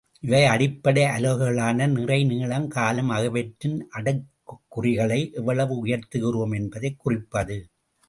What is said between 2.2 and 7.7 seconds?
நீளம், காலம் ஆகியவற்றின் அடுக்குக்குறிகளை எவ்வளவு உயர்த்துகிறோம் என்பதைக் குறிப்பது.